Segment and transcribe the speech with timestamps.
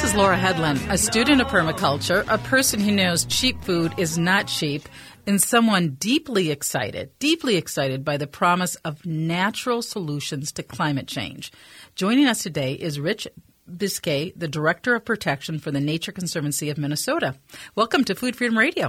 [0.00, 4.16] This is Laura Hedlund, a student of permaculture, a person who knows cheap food is
[4.16, 4.88] not cheap,
[5.26, 11.52] and someone deeply excited, deeply excited by the promise of natural solutions to climate change.
[11.96, 13.28] Joining us today is Rich
[13.70, 17.34] Biske, the Director of Protection for the Nature Conservancy of Minnesota.
[17.74, 18.88] Welcome to Food Freedom Radio.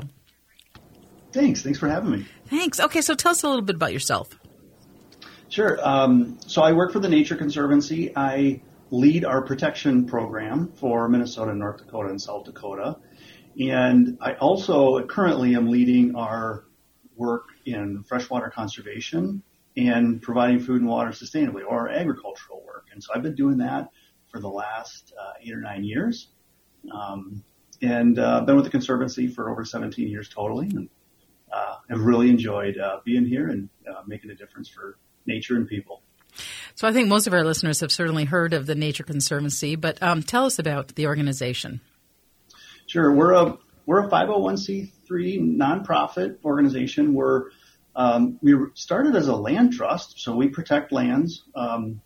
[1.33, 1.61] Thanks.
[1.61, 2.25] Thanks for having me.
[2.45, 2.79] Thanks.
[2.79, 4.29] Okay, so tell us a little bit about yourself.
[5.49, 5.77] Sure.
[5.85, 8.13] Um, so I work for the Nature Conservancy.
[8.15, 12.97] I lead our protection program for Minnesota, North Dakota, and South Dakota.
[13.59, 16.65] And I also currently am leading our
[17.15, 19.41] work in freshwater conservation
[19.77, 22.87] and providing food and water sustainably or agricultural work.
[22.91, 23.89] And so I've been doing that
[24.29, 26.29] for the last uh, eight or nine years.
[26.93, 27.43] Um,
[27.81, 30.67] and uh, been with the Conservancy for over 17 years totally.
[30.67, 30.89] And
[31.51, 35.67] uh, have really enjoyed uh, being here and uh, making a difference for nature and
[35.67, 36.03] people.
[36.75, 40.01] So I think most of our listeners have certainly heard of the Nature Conservancy, but
[40.01, 41.81] um, tell us about the organization.
[42.87, 47.13] Sure, we're a we're a 501c3 nonprofit organization.
[47.13, 47.49] We're
[47.95, 52.01] um, we started as a land trust, so we protect lands um,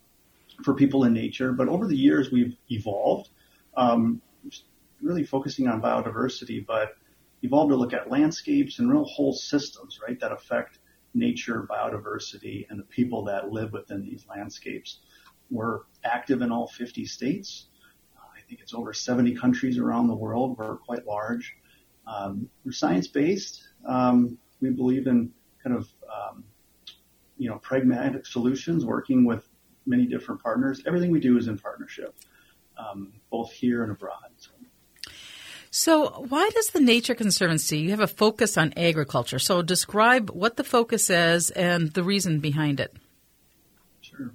[0.64, 1.52] for people in nature.
[1.52, 3.28] But over the years, we've evolved,
[3.76, 4.20] um,
[5.00, 6.96] really focusing on biodiversity, but
[7.42, 10.78] evolved to look at landscapes and real whole systems, right, that affect
[11.16, 15.00] nature, biodiversity, and the people that live within these landscapes.
[15.50, 17.66] We're active in all 50 states.
[18.16, 20.56] Uh, I think it's over 70 countries around the world.
[20.58, 21.56] We're quite large.
[22.06, 23.64] Um, we're science based.
[23.86, 26.44] Um, we believe in kind of um,
[27.36, 29.48] you know pragmatic solutions, working with
[29.86, 30.82] many different partners.
[30.86, 32.14] Everything we do is in partnership,
[32.78, 34.30] um, both here and abroad.
[35.78, 39.38] So why does the Nature Conservancy you have a focus on agriculture?
[39.38, 42.96] So, describe what the focus is and the reason behind it.
[44.00, 44.32] Sure.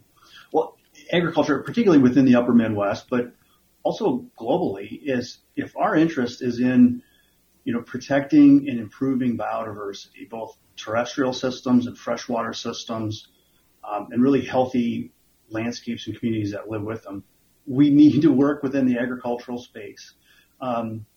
[0.54, 0.78] Well,
[1.12, 3.32] agriculture, particularly within the Upper Midwest, but
[3.82, 7.02] also globally, is if our interest is in
[7.64, 13.30] you know protecting and improving biodiversity, both terrestrial systems and freshwater systems,
[13.84, 15.12] um, and really healthy
[15.50, 17.24] landscapes and communities that live with them,
[17.66, 20.14] we need to work within the agricultural space.
[20.62, 21.08] Um,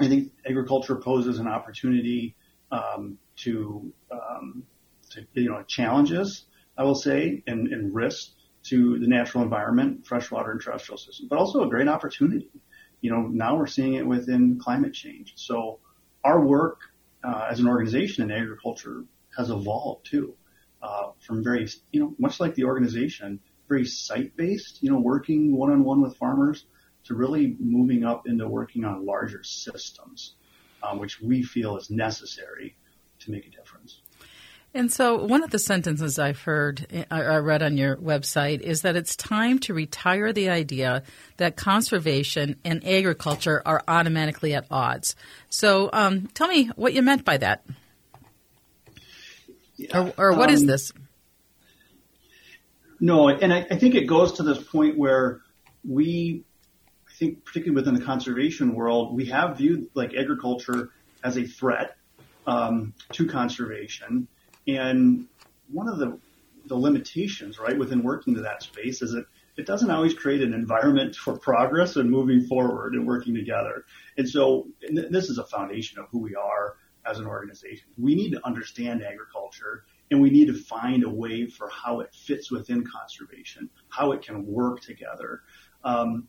[0.00, 2.34] I think agriculture poses an opportunity
[2.72, 4.64] um, to, um,
[5.10, 6.46] to, you know, challenges,
[6.76, 8.32] I will say, and, and risks
[8.64, 12.48] to the natural environment, freshwater and terrestrial system, but also a great opportunity.
[13.00, 15.34] You know, now we're seeing it within climate change.
[15.36, 15.80] So
[16.24, 16.80] our work
[17.22, 19.04] uh, as an organization in agriculture
[19.36, 20.34] has evolved too,
[20.82, 26.00] uh, from very, you know, much like the organization, very site-based, you know, working one-on-one
[26.02, 26.66] with farmers
[27.04, 30.34] to really moving up into working on larger systems,
[30.82, 32.76] um, which we feel is necessary
[33.20, 34.00] to make a difference.
[34.76, 38.96] And so, one of the sentences I've heard, I read on your website, is that
[38.96, 41.04] it's time to retire the idea
[41.36, 45.14] that conservation and agriculture are automatically at odds.
[45.48, 47.64] So, um, tell me what you meant by that.
[49.76, 50.10] Yeah.
[50.16, 50.92] Or, or what um, is this?
[52.98, 55.40] No, and I, I think it goes to this point where
[55.88, 56.42] we
[57.18, 60.90] think particularly within the conservation world, we have viewed like agriculture
[61.22, 61.96] as a threat
[62.46, 64.28] um, to conservation.
[64.66, 65.26] And
[65.70, 66.18] one of the
[66.66, 69.26] the limitations, right, within working to that space is that
[69.58, 73.84] it doesn't always create an environment for progress and moving forward and working together.
[74.16, 76.76] And so and this is a foundation of who we are
[77.06, 77.86] as an organization.
[77.98, 82.14] We need to understand agriculture and we need to find a way for how it
[82.14, 85.42] fits within conservation, how it can work together.
[85.82, 86.28] Um,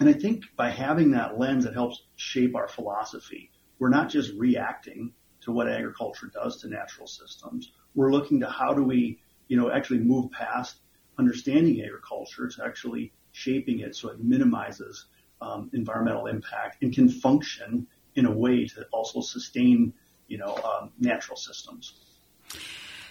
[0.00, 3.50] and I think by having that lens, it helps shape our philosophy.
[3.78, 5.12] We're not just reacting
[5.42, 7.72] to what agriculture does to natural systems.
[7.94, 10.76] We're looking to how do we, you know, actually move past
[11.18, 15.04] understanding agriculture to actually shaping it so it minimizes
[15.42, 19.92] um, environmental impact and can function in a way to also sustain,
[20.28, 21.94] you know, um, natural systems.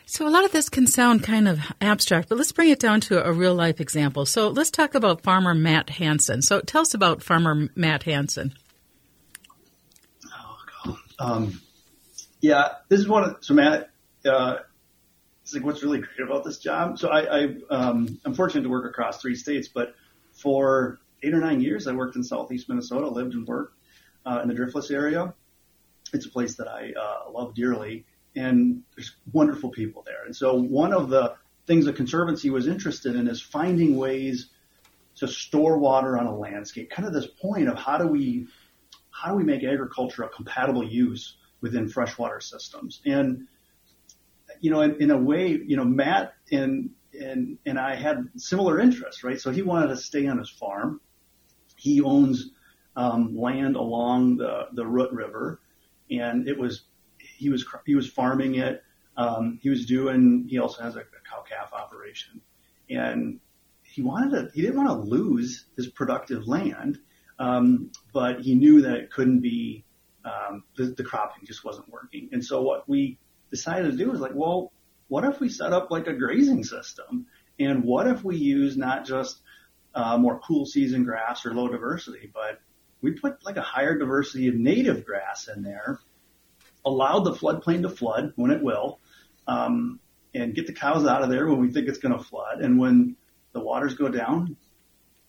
[0.10, 3.00] So a lot of this can sound kind of abstract, but let's bring it down
[3.02, 4.26] to a real life example.
[4.26, 6.42] So let's talk about farmer Matt Hanson.
[6.42, 8.56] So tell us about farmer Matt Hanson.
[10.84, 10.98] Oh.
[11.20, 11.62] Um,
[12.42, 13.92] yeah, this is one of so Matt.
[14.26, 14.56] Uh,
[15.44, 16.98] it's like what's really great about this job.
[16.98, 19.94] So I, I um, I'm fortunate to work across three states, but
[20.34, 23.76] for eight or nine years I worked in southeast Minnesota, lived and worked
[24.26, 25.36] uh, in the Driftless area.
[26.14, 28.06] It's a place that I uh, love dearly
[28.40, 30.24] and there's wonderful people there.
[30.26, 31.36] And so one of the
[31.68, 34.50] things the Conservancy was interested in is finding ways
[35.18, 36.90] to store water on a landscape.
[36.90, 38.48] Kind of this point of how do we
[39.12, 43.02] how do we make agriculture a compatible use within freshwater systems?
[43.06, 43.48] And
[44.62, 48.80] you know, in, in a way, you know, Matt and and and I had similar
[48.80, 49.40] interests, right?
[49.40, 51.02] So he wanted to stay on his farm.
[51.76, 52.52] He owns
[52.96, 55.60] um, land along the the Root River,
[56.10, 56.84] and it was
[57.40, 58.84] he was he was farming it.
[59.18, 60.46] Um, he was doing.
[60.48, 62.42] He also has a, a cow calf operation,
[62.90, 63.40] and
[63.84, 64.52] he wanted to.
[64.54, 67.00] He didn't want to lose his productive land,
[67.40, 69.86] um, but he knew that it couldn't be.
[70.26, 73.18] Um, the, the cropping just wasn't working, and so what we
[73.50, 74.74] decided to do was like, well,
[75.08, 77.28] what if we set up like a grazing system,
[77.58, 79.40] and what if we use not just
[79.96, 82.60] uh, more cool season grass or low diversity, but
[83.02, 86.00] we put like a higher diversity of native grass in there,
[86.90, 89.00] allowed the floodplain to flood when it will,
[89.48, 90.00] um,
[90.34, 92.62] and get the cows out of there when we think it's going to flood.
[92.62, 93.16] And when
[93.54, 94.58] the waters go down,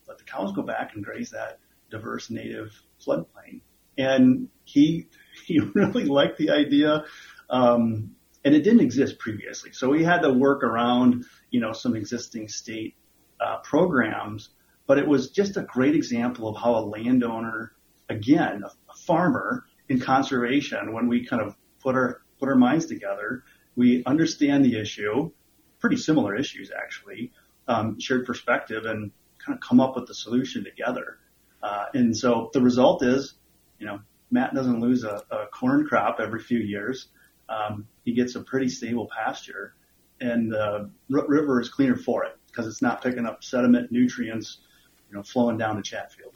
[0.09, 1.59] let the cows go back and graze that
[1.91, 2.73] diverse native
[3.05, 3.61] floodplain.
[3.97, 5.09] And he,
[5.47, 7.05] he really liked the idea.
[7.49, 9.73] Um, and it didn't exist previously.
[9.73, 12.95] So we had to work around, you know, some existing state
[13.41, 14.51] uh, programs,
[14.87, 17.73] but it was just a great example of how a landowner,
[18.09, 23.43] again, a farmer in conservation, when we kind of put our put our minds together,
[23.77, 25.31] we understand the issue,
[25.81, 27.33] pretty similar issues actually,
[27.69, 29.11] um, shared perspective, and
[29.45, 31.19] kind of come up with the solution together.
[31.63, 33.35] Uh, and so the result is,
[33.79, 34.01] you know,
[34.31, 37.09] Matt doesn't lose a, a corn crop every few years.
[37.49, 39.75] Um, he gets a pretty stable pasture,
[40.21, 44.59] and the river is cleaner for it because it's not picking up sediment, nutrients,
[45.11, 46.35] you know, flowing down to Chatfield.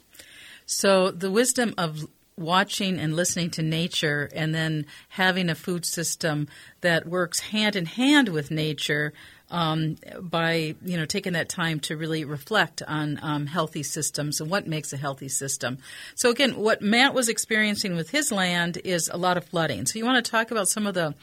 [0.65, 6.47] So the wisdom of watching and listening to nature and then having a food system
[6.81, 9.13] that works hand in hand with nature
[9.51, 14.49] um, by you know taking that time to really reflect on um, healthy systems and
[14.49, 15.77] what makes a healthy system.
[16.15, 19.85] So again, what Matt was experiencing with his land is a lot of flooding.
[19.85, 21.13] So you want to talk about some of the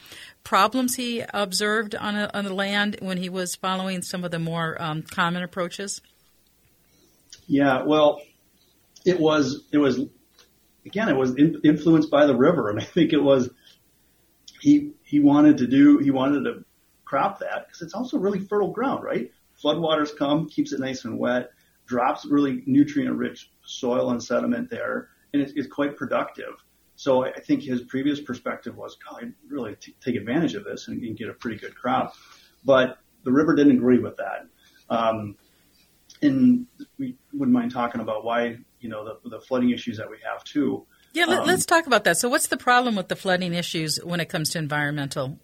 [0.43, 4.39] problems he observed on, a, on the land when he was following some of the
[4.39, 6.01] more um, common approaches.
[7.45, 8.21] Yeah, well,
[9.05, 9.99] it was it was
[10.85, 13.49] again it was in, influenced by the river, and I think it was
[14.61, 16.65] he he wanted to do he wanted to
[17.05, 19.31] crop that because it's also really fertile ground, right?
[19.63, 21.51] Floodwaters come, keeps it nice and wet,
[21.85, 26.53] drops really nutrient rich soil and sediment there, and it's, it's quite productive.
[26.95, 30.87] So I think his previous perspective was, God, I'd really t- take advantage of this
[30.87, 32.15] and, and, get a pretty good crop.
[32.63, 34.47] But the river didn't agree with that.
[34.89, 35.35] Um,
[36.21, 40.17] and we wouldn't mind talking about why, you know, the, the flooding issues that we
[40.29, 40.85] have too.
[41.13, 42.17] Yeah, let, us um, talk about that.
[42.17, 45.39] So, what's the problem with the flooding issues when it comes to environmental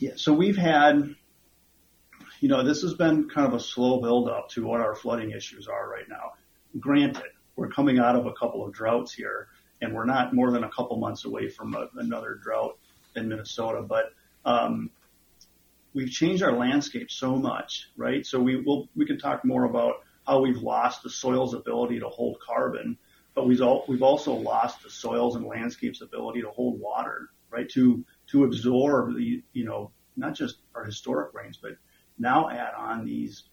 [0.00, 1.14] yeah, so we've had,
[2.40, 5.30] you know, this has been kind of a slow build up to what our flooding
[5.32, 6.32] issues are right now.
[6.80, 7.24] Granted,
[7.54, 9.48] we're coming out of a couple of droughts here,
[9.82, 12.78] and we're not more than a couple months away from a, another drought
[13.14, 14.14] in Minnesota, but
[14.46, 14.90] um,
[15.92, 18.24] we've changed our landscape so much, right?
[18.24, 22.08] So we will we can talk more about how we've lost the soil's ability to
[22.08, 22.98] hold carbon,
[23.34, 27.68] but we've all, we've also lost the soils and landscape's ability to hold water, right?
[27.70, 31.72] To to absorb the, you know, not just our historic rains, but
[32.18, 33.44] now add on these,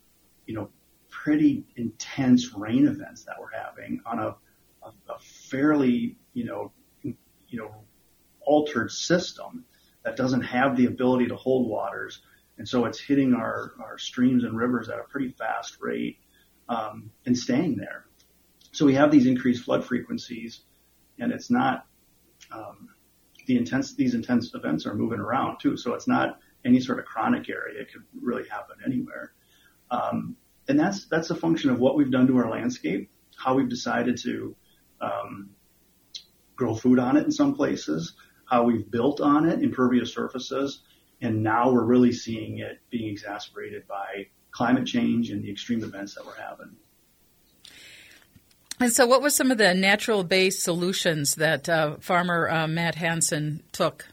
[0.46, 0.70] you know,
[1.10, 4.36] pretty intense rain events that we're having on a,
[4.84, 6.72] a, a fairly, you know,
[7.04, 7.74] you know,
[8.42, 9.66] altered system
[10.04, 12.22] that doesn't have the ability to hold waters.
[12.58, 16.18] And so it's hitting our, our streams and rivers at a pretty fast rate,
[16.70, 18.06] um, and staying there.
[18.72, 20.62] So we have these increased flood frequencies
[21.20, 21.86] and it's not,
[22.52, 22.90] um,
[23.48, 25.78] the intense, these intense events are moving around too.
[25.78, 27.82] So it's not any sort of chronic area.
[27.82, 29.34] It could really happen anywhere.
[29.90, 30.36] Um,
[30.68, 34.18] and that's, that's a function of what we've done to our landscape, how we've decided
[34.24, 34.56] to,
[35.00, 35.52] um,
[36.58, 38.14] grow food on it in some places,
[38.46, 40.82] how we've built on it, impervious surfaces,
[41.22, 46.16] and now we're really seeing it being exacerbated by climate change and the extreme events
[46.16, 46.76] that we're having.
[48.80, 52.96] And so, what were some of the natural based solutions that uh, farmer uh, Matt
[52.96, 54.08] Hansen took?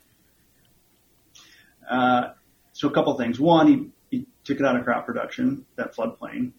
[1.91, 2.33] Uh,
[2.73, 3.41] so, a couple things.
[3.41, 6.53] One, he, he, took it out of crop production, that floodplain,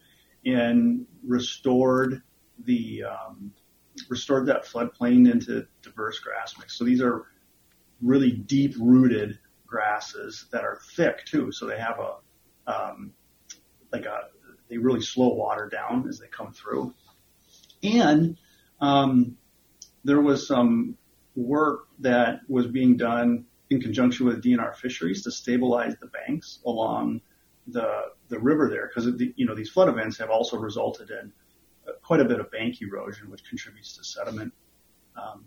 [0.43, 2.23] and restored
[2.63, 3.51] the um,
[4.09, 6.75] restored that floodplain into diverse grass mix.
[6.77, 7.27] So these are
[8.01, 9.37] really deep rooted
[9.67, 11.51] grasses that are thick too.
[11.51, 12.15] So they have a
[12.71, 13.13] um,
[13.91, 14.29] like a
[14.69, 16.93] they really slow water down as they come through.
[17.83, 18.37] And
[18.81, 19.37] um,
[20.03, 20.97] there was some
[21.35, 27.21] work that was being done in conjunction with DNR Fisheries to stabilize the banks along
[27.67, 31.31] the the river there, because the, you know these flood events have also resulted in
[31.87, 34.53] uh, quite a bit of bank erosion, which contributes to sediment.
[35.15, 35.45] Um,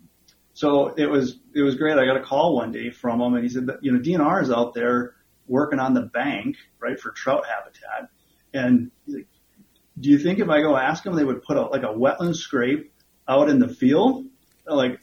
[0.53, 1.97] so it was it was great.
[1.97, 4.43] I got a call one day from him, and he said that you know DNR
[4.43, 5.15] is out there
[5.47, 8.09] working on the bank, right, for trout habitat,
[8.53, 8.91] and
[9.99, 12.35] do you think if I go ask them, they would put a, like a wetland
[12.35, 12.91] scrape
[13.27, 14.25] out in the field?
[14.65, 14.99] Like,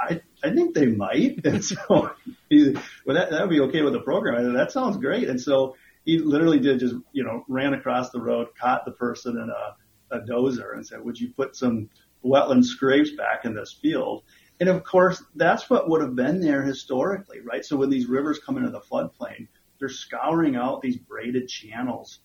[0.00, 1.40] I, I think they might.
[1.44, 2.12] And so, well,
[2.50, 4.36] that, that would be okay with the program.
[4.36, 5.28] I said, that sounds great.
[5.28, 9.36] And so he literally did just, you know, ran across the road, caught the person
[9.36, 11.88] in a, a dozer and said, would you put some
[12.24, 14.24] wetland scrapes back in this field?
[14.60, 17.64] And of course, that's what would have been there historically, right?
[17.64, 19.48] So when these rivers come into the floodplain,
[19.78, 22.20] they're scouring out these braided channels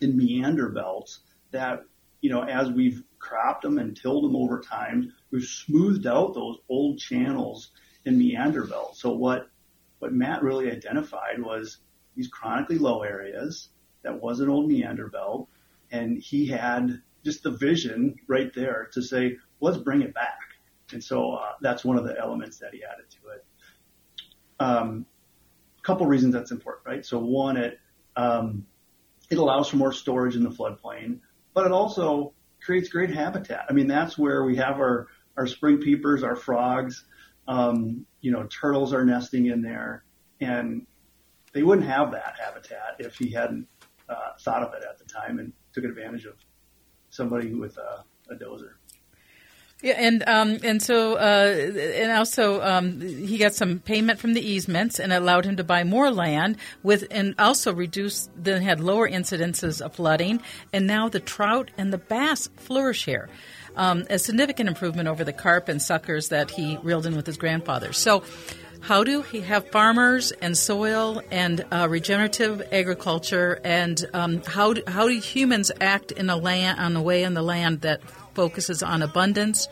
[0.00, 1.84] in meander belts that,
[2.20, 6.58] you know, as we've cropped them and tilled them over time, we've smoothed out those
[6.68, 7.70] old channels
[8.04, 9.00] in meander belts.
[9.00, 9.48] So what,
[9.98, 11.78] what Matt really identified was
[12.16, 13.68] these chronically low areas
[14.02, 15.48] that was an old meander belt.
[15.90, 20.38] And he had just the vision right there to say, let's bring it back.
[20.92, 23.44] And so uh, that's one of the elements that he added to it.
[24.58, 25.06] Um,
[25.82, 27.06] couple reasons that's important, right?
[27.06, 27.78] So one, it
[28.16, 28.66] um,
[29.30, 31.20] it allows for more storage in the floodplain,
[31.54, 33.66] but it also creates great habitat.
[33.68, 37.04] I mean, that's where we have our our spring peepers, our frogs,
[37.48, 40.04] um, you know, turtles are nesting in there,
[40.40, 40.86] and
[41.52, 43.66] they wouldn't have that habitat if he hadn't
[44.08, 46.34] uh, thought of it at the time and took advantage of
[47.10, 48.74] somebody with a, a dozer.
[49.82, 54.40] Yeah, and um, and so uh, and also um, he got some payment from the
[54.42, 59.08] easements and allowed him to buy more land with and also reduced then had lower
[59.08, 63.30] incidences of flooding and now the trout and the bass flourish here.
[63.76, 67.36] Um, a significant improvement over the carp and suckers that he reeled in with his
[67.36, 67.92] grandfather.
[67.92, 68.24] So,
[68.80, 74.82] how do he have farmers and soil and uh, regenerative agriculture and um, how do,
[74.86, 78.00] how do humans act in a land on a way in the land that
[78.34, 79.68] focuses on abundance,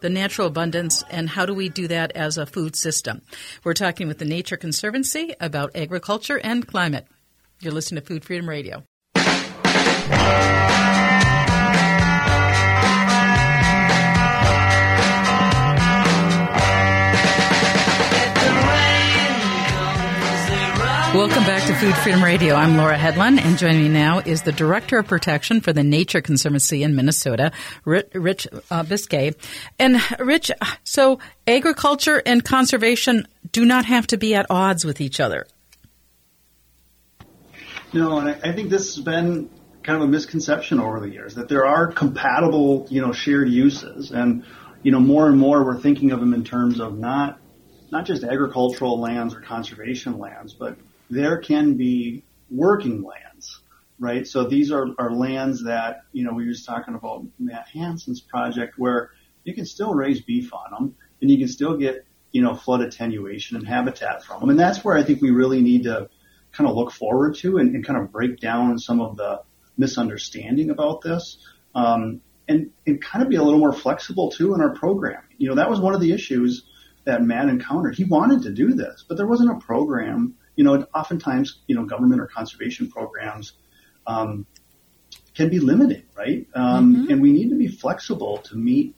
[0.00, 3.22] the natural abundance, and how do we do that as a food system.
[3.64, 7.06] We're talking with the Nature Conservancy about agriculture and climate.
[7.60, 8.84] You're listening to Food Freedom Radio.
[21.40, 22.54] Welcome back to Food Freedom Radio.
[22.54, 26.20] I'm Laura Hedlund, and joining me now is the Director of Protection for the Nature
[26.20, 27.52] Conservancy in Minnesota,
[27.86, 29.34] Rich uh, Biske.
[29.78, 30.50] And Rich,
[30.84, 35.46] so agriculture and conservation do not have to be at odds with each other.
[37.94, 39.48] No, and I, I think this has been
[39.82, 44.10] kind of a misconception over the years that there are compatible, you know, shared uses,
[44.10, 44.44] and
[44.82, 47.38] you know, more and more we're thinking of them in terms of not
[47.90, 50.76] not just agricultural lands or conservation lands, but
[51.10, 53.60] there can be working lands,
[53.98, 54.26] right?
[54.26, 58.20] So these are, are lands that, you know, we were just talking about Matt Hansen's
[58.20, 59.10] project where
[59.44, 62.80] you can still raise beef on them and you can still get, you know, flood
[62.80, 64.50] attenuation and habitat from them.
[64.50, 66.08] And that's where I think we really need to
[66.52, 69.42] kind of look forward to and, and kind of break down some of the
[69.76, 71.38] misunderstanding about this.
[71.74, 75.36] Um, and, and kind of be a little more flexible too in our programming.
[75.38, 76.64] You know, that was one of the issues
[77.04, 77.94] that Matt encountered.
[77.94, 81.84] He wanted to do this, but there wasn't a program you know, oftentimes, you know,
[81.84, 83.52] government or conservation programs
[84.06, 84.46] um,
[85.34, 86.46] can be limited, right?
[86.54, 87.10] Um, mm-hmm.
[87.12, 88.94] And we need to be flexible to meet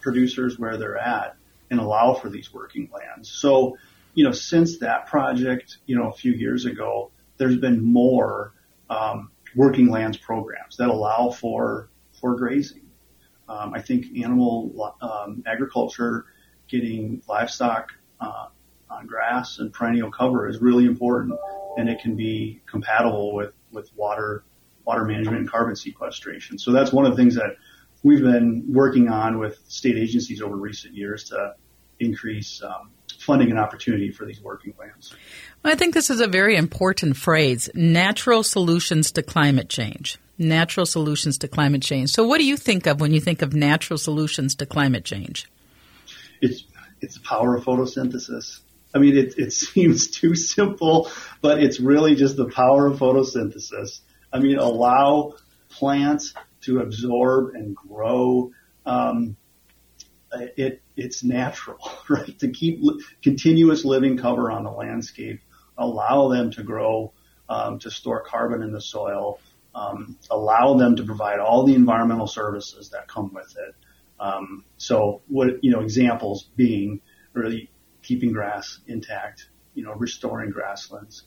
[0.00, 1.36] producers where they're at
[1.70, 3.30] and allow for these working lands.
[3.30, 3.76] So,
[4.14, 8.52] you know, since that project, you know, a few years ago, there's been more
[8.88, 11.88] um, working lands programs that allow for
[12.20, 12.82] for grazing.
[13.48, 16.26] Um, I think animal um, agriculture,
[16.68, 18.46] getting livestock uh,
[18.90, 21.38] on grass and perennial cover is really important,
[21.76, 24.44] and it can be compatible with with water
[24.84, 26.58] water management and carbon sequestration.
[26.58, 27.56] So that's one of the things that
[28.02, 31.54] we've been working on with state agencies over recent years to
[31.98, 35.14] increase um, funding and opportunity for these working lands.
[35.62, 40.18] Well, I think this is a very important phrase: natural solutions to climate change.
[40.36, 42.10] Natural solutions to climate change.
[42.10, 45.48] So, what do you think of when you think of natural solutions to climate change?
[46.40, 46.64] It's
[47.00, 48.60] it's the power of photosynthesis.
[48.94, 51.10] I mean, it, it seems too simple,
[51.40, 54.00] but it's really just the power of photosynthesis.
[54.32, 55.34] I mean, allow
[55.70, 58.52] plants to absorb and grow.
[58.86, 59.36] Um,
[60.32, 62.38] it, it's natural, right?
[62.40, 65.40] To keep li- continuous living cover on the landscape,
[65.76, 67.12] allow them to grow,
[67.48, 69.38] um, to store carbon in the soil,
[69.74, 73.74] um, allow them to provide all the environmental services that come with it.
[74.20, 77.00] Um, so, what you know, examples being
[77.32, 77.70] really
[78.04, 81.24] keeping grass intact, you know, restoring grasslands,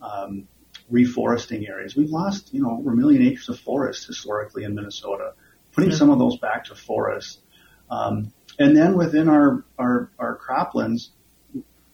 [0.00, 0.48] um,
[0.90, 1.96] reforesting areas.
[1.96, 5.34] We've lost, you know, over a million acres of forest historically in Minnesota.
[5.72, 7.42] Putting some of those back to forest,
[7.90, 11.10] um, and then within our, our our croplands,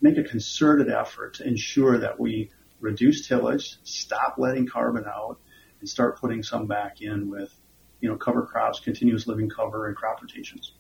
[0.01, 2.51] make a concerted effort to ensure that we
[2.81, 5.39] reduce tillage, stop letting carbon out,
[5.81, 7.55] and start putting some back in with,
[8.01, 10.73] you know, cover crops, continuous living cover, and crop rotations.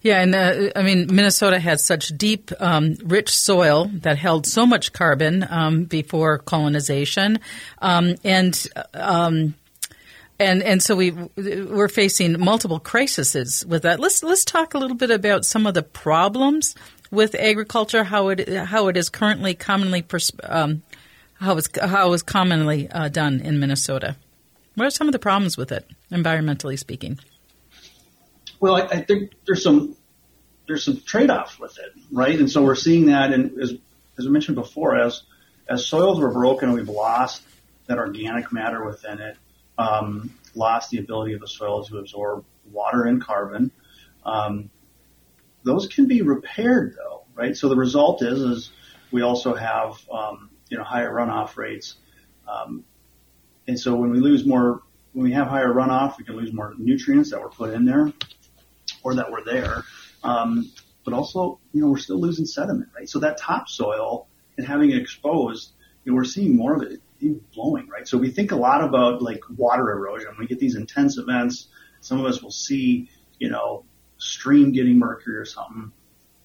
[0.00, 4.66] Yeah, and uh, I mean, Minnesota had such deep, um, rich soil that held so
[4.66, 7.38] much carbon um, before colonization,
[7.80, 9.54] um, and um,
[10.40, 14.00] and and so we we're facing multiple crises with that.
[14.00, 16.74] Let's let's talk a little bit about some of the problems
[17.12, 20.82] with agriculture, how it how it is currently commonly pers- um,
[21.34, 24.16] how how it's commonly uh, done in Minnesota.
[24.74, 27.20] What are some of the problems with it, environmentally speaking?
[28.62, 29.96] Well, I, I think there's some
[30.68, 32.38] there's some trade-offs with it, right?
[32.38, 33.74] And so we're seeing that, and as
[34.16, 35.24] as I mentioned before, as
[35.68, 37.42] as soils were broken, we've lost
[37.88, 39.36] that organic matter within it,
[39.78, 43.72] um, lost the ability of the soil to absorb water and carbon.
[44.24, 44.70] Um,
[45.64, 47.56] those can be repaired though, right?
[47.56, 48.70] So the result is, is
[49.10, 51.96] we also have, um, you know, higher runoff rates.
[52.46, 52.84] Um,
[53.66, 54.82] and so when we lose more,
[55.14, 58.12] when we have higher runoff, we can lose more nutrients that were put in there
[59.02, 59.84] or that were there.
[60.22, 60.70] Um,
[61.04, 63.08] but also, you know, we're still losing sediment, right?
[63.08, 65.72] So that topsoil and having it exposed,
[66.04, 67.00] you know, we're seeing more of it
[67.54, 68.06] blowing, right?
[68.06, 70.34] So we think a lot about like water erosion.
[70.38, 71.68] We get these intense events.
[72.00, 73.84] Some of us will see, you know,
[74.18, 75.92] stream getting mercury or something,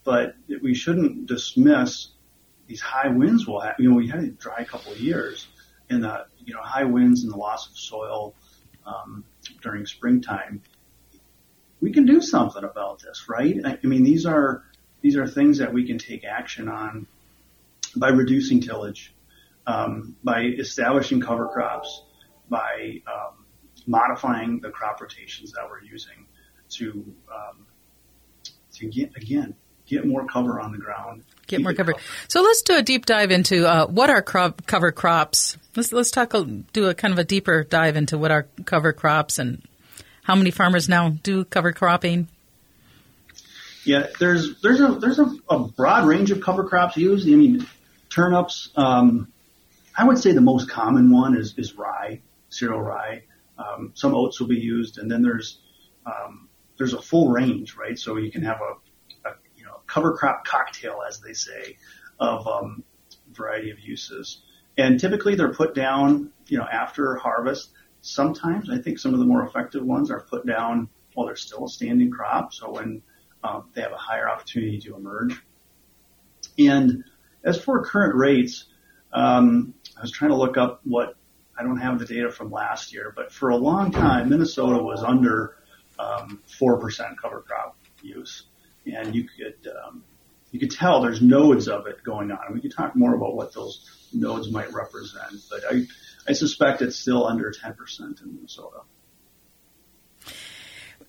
[0.04, 2.10] but we shouldn't dismiss
[2.68, 5.48] these high winds will have, you know, we had a dry couple of years
[5.90, 8.36] and the, you know, high winds and the loss of soil,
[8.86, 9.24] um,
[9.62, 10.62] during springtime.
[11.80, 13.56] We can do something about this, right?
[13.64, 14.64] I, I mean, these are,
[15.02, 17.08] these are things that we can take action on
[17.96, 19.14] by reducing tillage,
[19.66, 22.04] um, by establishing cover crops,
[22.50, 23.46] by um,
[23.86, 26.26] modifying the crop rotations that we're using
[26.70, 27.66] to um,
[28.74, 29.56] to get again
[29.88, 31.24] get more cover on the ground.
[31.48, 31.94] Get more cover.
[32.28, 35.58] So let's do a deep dive into uh, what are crop, cover crops.
[35.76, 38.94] Let's let's talk a, do a kind of a deeper dive into what are cover
[38.94, 39.66] crops and
[40.28, 42.28] how many farmers now do cover cropping.
[43.86, 47.26] Yeah, there's there's a there's a, a broad range of cover crops used.
[47.26, 47.66] I mean,
[48.10, 48.70] turnips.
[48.76, 49.32] Um,
[49.98, 53.24] I would say the most common one is is rye, cereal rye.
[53.58, 55.62] Um, some oats will be used, and then there's
[56.06, 57.98] um, there's a full range, right?
[57.98, 61.78] So you can have a, a you know cover crop cocktail, as they say,
[62.20, 62.84] of um,
[63.32, 64.42] variety of uses.
[64.78, 67.70] And typically they're put down, you know, after harvest.
[68.02, 71.66] Sometimes I think some of the more effective ones are put down while they're still
[71.66, 73.02] a standing crop, so when
[73.44, 75.42] um, they have a higher opportunity to emerge.
[76.60, 77.04] And
[77.44, 78.66] as for current rates,
[79.14, 81.16] um, I was trying to look up what
[81.58, 85.04] I don't have the data from last year, but for a long time, Minnesota was
[85.04, 85.56] under
[85.98, 88.44] um, 4% cover crop use.
[88.86, 90.04] And you could, um,
[90.52, 92.40] you could tell there's nodes of it going on.
[92.46, 95.86] And we could talk more about what those nodes might represent, but I,
[96.28, 98.82] I suspect it's still under 10% in Minnesota.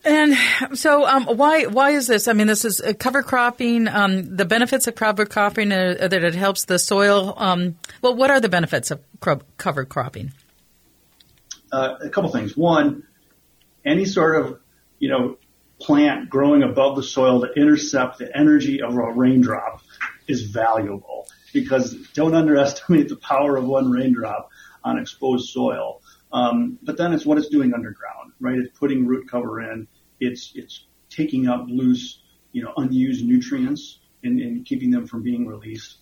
[0.04, 0.36] And
[0.78, 2.28] so, um, why why is this?
[2.28, 3.88] I mean, this is uh, cover cropping.
[3.88, 7.34] Um, the benefits of cover cropping are that it helps the soil.
[7.36, 9.00] Um, well, what are the benefits of
[9.56, 10.32] cover cropping?
[11.72, 12.56] Uh, a couple things.
[12.56, 13.02] One,
[13.84, 14.60] any sort of
[14.98, 15.36] you know,
[15.80, 19.82] plant growing above the soil to intercept the energy of a raindrop
[20.26, 24.50] is valuable because don't underestimate the power of one raindrop
[24.88, 26.02] on exposed soil.
[26.32, 28.58] Um, but then it's what it's doing underground, right?
[28.58, 29.86] It's putting root cover in.
[30.20, 32.20] It's it's taking up loose,
[32.52, 35.98] you know, unused nutrients and, and keeping them from being released.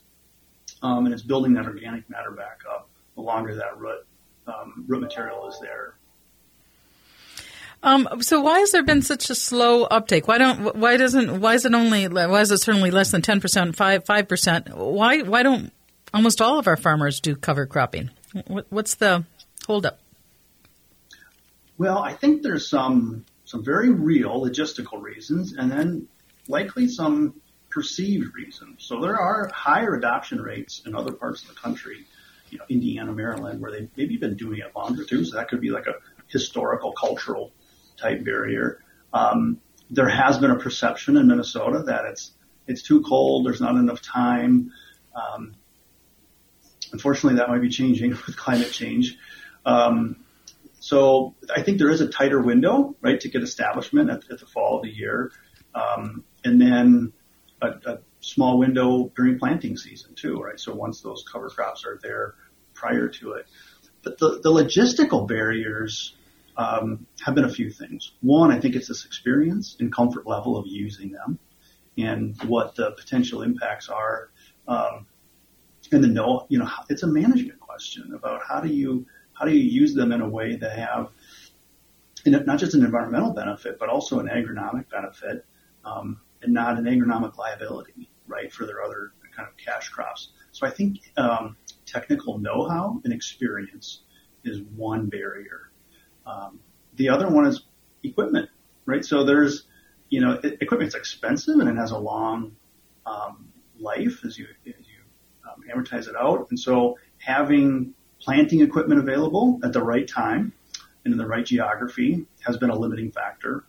[0.83, 4.07] Um, and it's building that organic matter back up the longer that root
[4.47, 5.95] um, root material is there.
[7.83, 10.27] Um, so why has there been such a slow uptake?
[10.27, 13.41] Why don't why doesn't why is it only why is it certainly less than ten
[13.41, 14.75] percent five five percent?
[14.75, 15.73] Why why don't
[16.13, 18.11] almost all of our farmers do cover cropping?
[18.47, 19.25] What, what's the
[19.67, 19.99] holdup?
[21.79, 26.09] Well, I think there's some some very real logistical reasons, and then
[26.49, 28.85] likely some perceived reasons.
[28.85, 32.07] So there are higher adoption rates in other parts of the country,
[32.51, 35.25] you know, Indiana, Maryland, where they've maybe been doing it longer too.
[35.25, 35.95] So that could be like a
[36.29, 37.53] historical, cultural
[37.97, 38.81] type barrier.
[39.13, 42.33] Um, there has been a perception in Minnesota that it's
[42.67, 43.47] it's too cold.
[43.47, 44.73] There's not enough time.
[45.15, 45.55] Um,
[46.93, 49.17] unfortunately, that might be changing with climate change.
[49.65, 50.25] Um,
[50.81, 54.47] so I think there is a tighter window, right, to get establishment at, at the
[54.47, 55.33] fall of the year,
[55.75, 57.13] um, and then
[57.61, 60.61] a, a small window during planting season too, right?
[60.61, 62.35] So once those cover crops are there
[62.75, 63.47] prior to it,
[64.03, 66.15] but the, the logistical barriers
[66.57, 68.13] um, have been a few things.
[68.21, 71.39] One, I think it's this experience and comfort level of using them
[71.99, 74.31] and what the potential impacts are.
[74.69, 75.07] Um,
[75.93, 79.53] and the know, you know, it's a management question about how do you, how do
[79.53, 81.11] you use them in a way that have
[82.27, 85.45] not just an environmental benefit, but also an agronomic benefit,
[85.85, 90.31] um, and not an agronomic liability, right, for their other kind of cash crops.
[90.53, 94.01] So I think um, technical know-how and experience
[94.45, 95.71] is one barrier.
[96.25, 96.61] Um,
[96.95, 97.63] the other one is
[98.03, 98.49] equipment,
[98.87, 99.05] right?
[99.05, 99.65] So there's,
[100.09, 102.57] you know, equipment's expensive and it has a long
[103.05, 104.47] um, life as you
[105.73, 110.53] amortize it out, and so having planting equipment available at the right time
[111.05, 113.65] and in the right geography has been a limiting factor.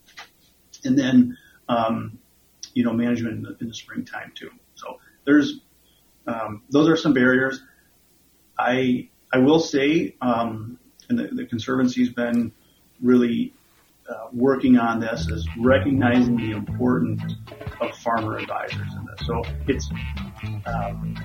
[0.84, 1.38] And then,
[1.70, 2.20] um,
[2.74, 4.50] you know, management in the, in the springtime too.
[4.76, 5.60] So there's
[6.26, 7.62] um, those are some barriers.
[8.58, 10.80] I I will say, um,
[11.10, 12.52] and the, the conservancy's been
[13.02, 13.54] really
[14.10, 17.36] uh, working on this is recognizing the importance
[17.82, 19.28] of farmer advisors in this.
[19.28, 19.90] So it's
[20.66, 21.18] um,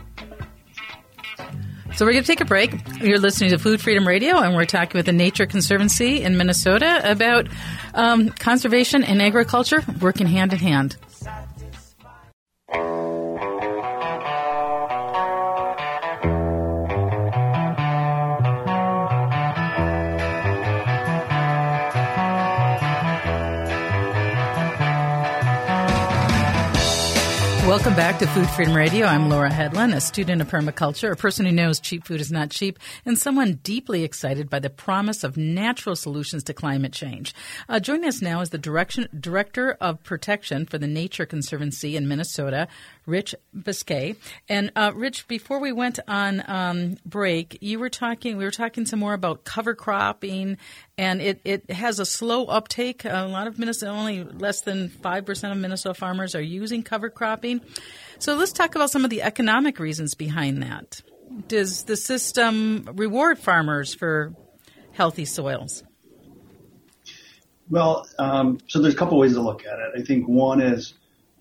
[1.95, 2.75] so we're going to take a break.
[3.01, 7.01] You're listening to Food Freedom Radio, and we're talking with the Nature Conservancy in Minnesota
[7.05, 7.49] about
[7.95, 10.97] um, conservation and agriculture working hand in hand.
[27.73, 29.07] Welcome back to Food Freedom Radio.
[29.07, 32.51] I'm Laura Hedlund, a student of permaculture, a person who knows cheap food is not
[32.51, 37.35] cheap, and someone deeply excited by the promise of natural solutions to climate change.
[37.71, 42.07] Uh, joining us now is the direction, Director of Protection for the Nature Conservancy in
[42.07, 42.69] Minnesota,
[43.07, 44.17] Rich Biske.
[44.49, 48.37] And uh, Rich, before we went on um, break, you were talking.
[48.37, 50.59] We were talking some more about cover cropping,
[50.97, 53.05] and it, it has a slow uptake.
[53.05, 57.11] A lot of Minnesota, only less than five percent of Minnesota farmers are using cover
[57.11, 57.61] cropping.
[58.19, 61.01] So let's talk about some of the economic reasons behind that.
[61.49, 64.35] Does the system reward farmers for
[64.93, 65.83] healthy soils?
[67.71, 69.99] Well, um, so there's a couple ways to look at it.
[69.99, 70.93] I think one is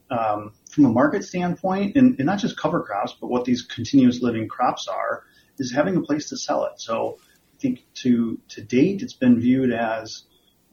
[0.10, 4.22] um, from a market standpoint, and, and, not just cover crops, but what these continuous
[4.22, 5.24] living crops are,
[5.60, 6.80] is having a place to sell it.
[6.80, 7.18] So
[7.54, 10.24] I think to to date, it's been viewed as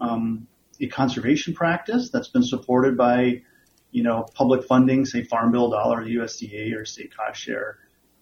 [0.01, 0.47] um,
[0.81, 3.43] a conservation practice that's been supported by,
[3.91, 7.79] you know, public funding, say Farm Bill dollar, USDA, or state cost share.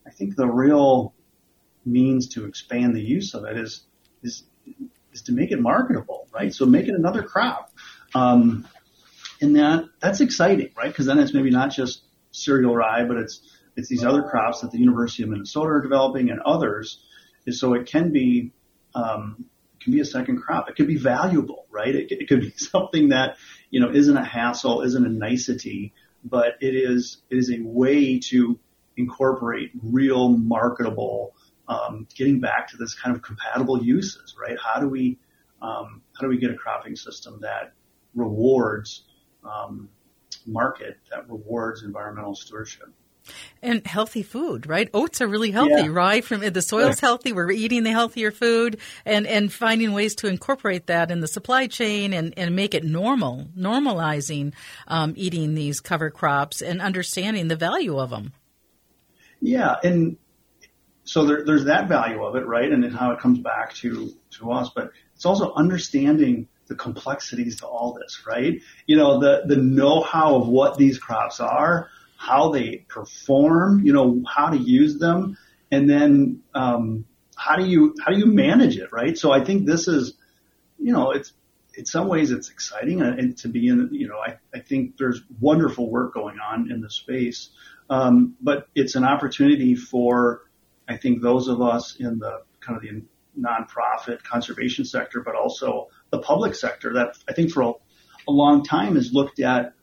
[0.07, 1.15] I think the real
[1.85, 3.85] means to expand the use of it is
[4.23, 4.45] is
[5.13, 6.53] is to make it marketable, right?
[6.55, 7.73] So make it another crop.
[8.15, 8.67] Um,
[9.41, 10.89] and that that's exciting, right?
[10.89, 13.41] Because then it's maybe not just cereal rye, but it's
[13.77, 17.03] it's these other crops that the University of Minnesota are developing and others.
[17.45, 18.53] And so it can be
[18.95, 20.69] um, it can be a second crop.
[20.69, 21.95] It could be valuable, right?
[21.95, 23.37] It, it could be something that
[23.71, 25.93] you know isn't a hassle, isn't a nicety,
[26.25, 28.59] but it is it is a way to
[28.97, 31.35] incorporate real marketable.
[31.69, 34.57] Um, getting back to this kind of compatible uses, right?
[34.57, 35.19] How do we
[35.61, 37.73] um, how do we get a cropping system that
[38.15, 39.05] rewards
[39.47, 39.89] um,
[40.47, 42.89] market that rewards environmental stewardship.
[43.61, 44.89] And healthy food, right?
[44.95, 45.89] Oats are really healthy, yeah.
[45.89, 46.25] right?
[46.25, 47.09] From the soil's yeah.
[47.09, 51.27] healthy, we're eating the healthier food, and and finding ways to incorporate that in the
[51.27, 54.53] supply chain and and make it normal, normalizing
[54.87, 58.33] um, eating these cover crops and understanding the value of them.
[59.41, 60.17] Yeah, and
[61.03, 62.71] so there, there's that value of it, right?
[62.71, 67.57] And then how it comes back to to us, but it's also understanding the complexities
[67.61, 68.61] to all this, right?
[68.87, 74.23] You know, the, the know-how of what these crops are, how they perform, you know,
[74.27, 75.37] how to use them,
[75.71, 77.05] and then, um,
[77.37, 79.17] how do you, how do you manage it, right?
[79.17, 80.15] So I think this is,
[80.79, 81.33] you know, it's,
[81.77, 85.21] in some ways it's exciting and to be in, you know, I, I think there's
[85.39, 87.51] wonderful work going on in the space.
[87.91, 90.43] Um, but it's an opportunity for,
[90.89, 93.03] I think those of us in the kind of the
[93.39, 97.73] nonprofit conservation sector, but also the public sector that I think for a,
[98.29, 99.75] a long time has looked at,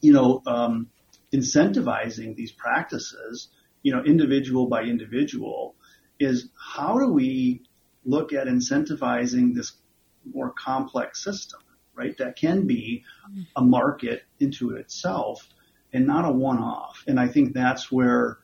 [0.00, 0.88] you know, um,
[1.34, 3.48] incentivizing these practices,
[3.82, 5.74] you know, individual by individual,
[6.20, 7.62] is how do we
[8.04, 9.72] look at incentivizing this
[10.32, 11.60] more complex system,
[11.94, 12.16] right?
[12.18, 13.04] That can be
[13.56, 15.48] a market into itself
[15.92, 17.04] and not a one-off.
[17.06, 18.38] And I think that's where,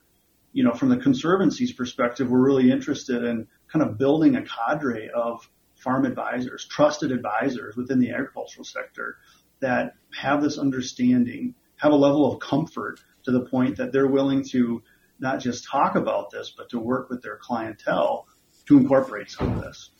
[0.52, 5.10] you know, from the conservancy's perspective, we're really interested in kind of building a cadre
[5.14, 9.16] of farm advisors, trusted advisors within the agricultural sector
[9.60, 14.44] that have this understanding, have a level of comfort to the point that they're willing
[14.50, 14.82] to
[15.20, 18.26] not just talk about this, but to work with their clientele
[18.66, 19.90] to incorporate some of this.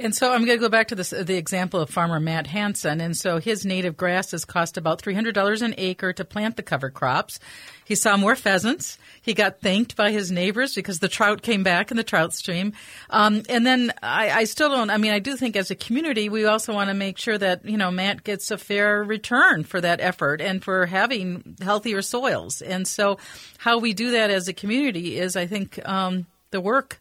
[0.00, 3.00] And so I'm going to go back to this, the example of farmer Matt Hansen.
[3.00, 7.40] And so his native grasses cost about $300 an acre to plant the cover crops.
[7.84, 8.96] He saw more pheasants.
[9.20, 12.74] He got thanked by his neighbors because the trout came back in the trout stream.
[13.10, 16.28] Um, and then I, I still don't, I mean, I do think as a community,
[16.28, 19.80] we also want to make sure that, you know, Matt gets a fair return for
[19.80, 22.62] that effort and for having healthier soils.
[22.62, 23.18] And so
[23.58, 27.00] how we do that as a community is, I think, um, the work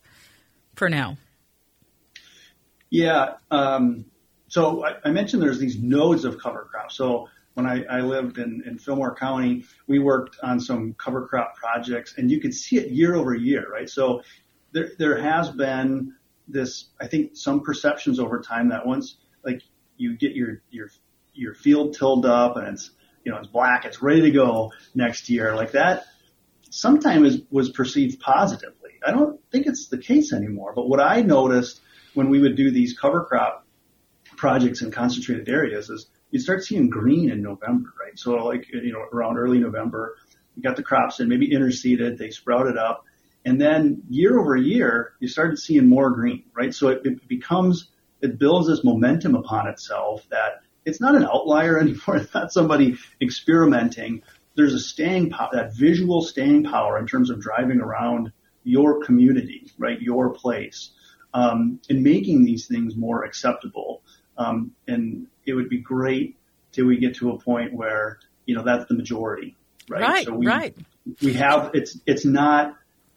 [0.74, 1.18] for now.
[2.90, 3.36] Yeah.
[3.52, 4.06] Um,
[4.48, 6.92] so I, I, mentioned there's these nodes of cover crop.
[6.92, 11.56] So when I, I lived in, in, Fillmore County, we worked on some cover crop
[11.56, 13.90] projects, and you could see it year over year, right?
[13.90, 14.22] So
[14.72, 16.14] there there has been
[16.48, 19.62] this, I think, some perceptions over time that once like
[19.98, 20.90] you get your your
[21.34, 22.92] your field tilled up and it's
[23.26, 26.06] you know it's black, it's ready to go next year, like that.
[26.70, 28.92] Sometimes was perceived positively.
[29.06, 30.74] I don't think it's the case anymore.
[30.76, 31.82] But what I noticed
[32.18, 33.64] when we would do these cover crop
[34.38, 38.18] projects in concentrated areas is you start seeing green in November, right?
[38.18, 40.16] So like, you know, around early November,
[40.56, 43.04] you got the crops in, maybe interseeded, they sprouted up.
[43.46, 46.74] And then year over year, you started seeing more green, right?
[46.74, 51.80] So it, it becomes, it builds this momentum upon itself that it's not an outlier
[51.80, 52.18] anymore.
[52.18, 54.24] It's not somebody experimenting.
[54.56, 58.32] There's a staying power, that visual staying power in terms of driving around
[58.64, 60.02] your community, right?
[60.02, 60.90] Your place
[61.34, 64.02] um, in making these things more acceptable.
[64.38, 66.38] Um, and it would be great
[66.72, 69.56] till we get to a point where you know that's the majority,
[69.90, 70.02] right?
[70.02, 70.26] Right.
[70.26, 70.76] So we, right.
[71.22, 72.76] We have it's it's not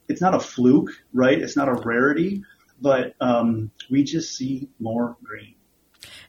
[0.08, 1.40] it's not a fluke, right?
[1.40, 2.42] It's not a rarity,
[2.80, 5.54] but um, we just see more green.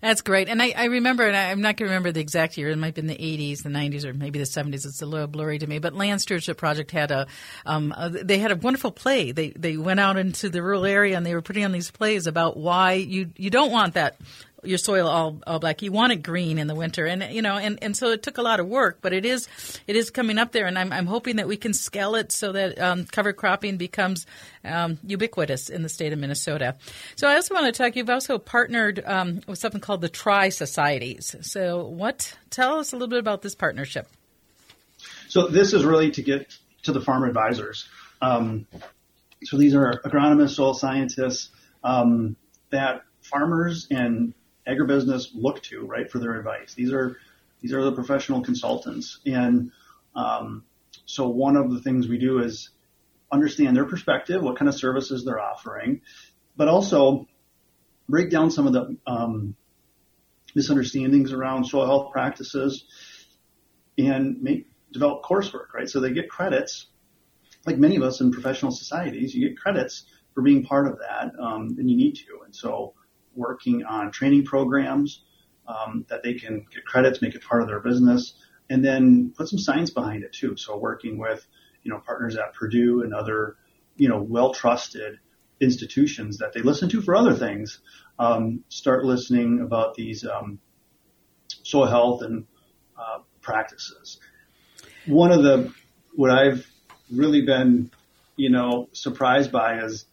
[0.02, 0.50] That's great.
[0.50, 2.70] And I, I remember, and I, am not going to remember the exact year.
[2.70, 4.86] It might be in the 80s, the 90s, or maybe the 70s.
[4.86, 5.78] It's a little blurry to me.
[5.78, 7.28] But Land Stewardship Project had a,
[7.68, 9.32] um, a, they had a wonderful play.
[9.32, 12.26] They they went out into the rural area and they were putting on these plays
[12.26, 14.18] about why you you don't want that
[14.64, 15.82] your soil all, all black.
[15.82, 18.38] You want it green in the winter, and you know, and, and so it took
[18.38, 19.48] a lot of work, but it is
[19.88, 22.52] it is coming up there, and I'm I'm hoping that we can scale it so
[22.52, 24.26] that um, cover cropping becomes
[24.64, 26.76] um, ubiquitous in the state of Minnesota.
[27.16, 27.96] So I also want to talk.
[27.96, 31.36] You've also partnered um, with something called the Tri Societies.
[31.42, 32.38] So what?
[32.50, 34.08] Tell us a little bit about this partnership.
[35.28, 37.88] So this is really to get to the farm advisors.
[38.22, 38.68] Um,
[39.44, 41.50] so these are agronomists, soil scientists
[41.84, 42.36] um,
[42.70, 44.34] that farmers and
[44.76, 46.74] agribusiness look to, right, for their advice.
[46.74, 47.18] These are
[47.62, 49.72] these are the professional consultants, and
[50.16, 50.64] um,
[51.06, 52.70] so one of the things we do is
[53.32, 56.02] understand their perspective, what kind of services they're offering,
[56.58, 57.28] but also
[58.10, 59.56] break down some of the um,
[60.56, 62.86] misunderstandings around soil health practices
[63.98, 65.90] and make develop coursework, right?
[65.90, 66.88] So they get credits,
[67.66, 71.32] like many of us in professional societies, you get credits for being part of that,
[71.40, 72.42] um, and you need to.
[72.46, 72.94] And so
[73.36, 75.24] working on training programs
[75.68, 78.34] um, that they can get credits, make it part of their business,
[78.70, 80.56] and then put some science behind it too.
[80.58, 81.46] So working with
[81.84, 83.58] you know partners at Purdue and other
[83.96, 85.20] you know well trusted
[85.60, 87.80] institutions that they listen to for other things,
[88.18, 90.60] um, start listening about these um,
[91.64, 92.46] soil health and
[92.98, 94.20] uh, practices.
[95.06, 95.74] One of the
[96.16, 96.68] what I've
[97.12, 97.92] really been
[98.36, 100.06] you know surprised by is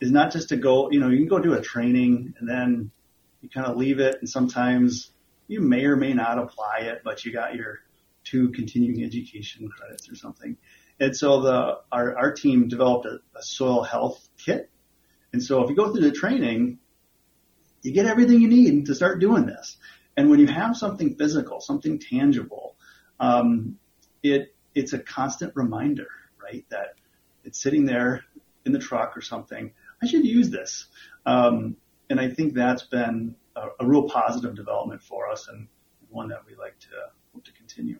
[0.00, 2.90] is not just to go, you know, you can go do a training and then
[3.40, 5.10] you kind of leave it and sometimes
[5.48, 7.80] you may or may not apply it, but you got your
[8.24, 10.56] two continuing education credits or something.
[10.98, 14.70] And so the, our, our team developed a, a soil health kit.
[15.32, 16.78] And so if you go through the training,
[17.82, 19.76] you get everything you need to start doing this.
[20.16, 22.76] And when you have something physical, something tangible,
[23.20, 23.78] um,
[24.22, 26.08] it, it's a constant reminder,
[26.42, 26.64] right?
[26.70, 26.94] That
[27.44, 28.24] it's sitting there
[28.64, 29.72] in the truck or something.
[30.02, 30.86] I should use this.
[31.24, 31.76] Um,
[32.08, 35.66] and I think that's been a, a, real positive development for us and
[36.08, 36.88] one that we like to
[37.32, 37.98] hope to continue.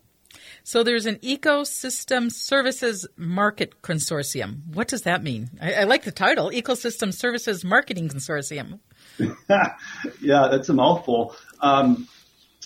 [0.62, 4.74] So there's an ecosystem services market consortium.
[4.74, 5.50] What does that mean?
[5.60, 8.80] I, I like the title, Ecosystem Services Marketing Consortium.
[9.18, 11.34] yeah, that's a mouthful.
[11.60, 12.06] Um,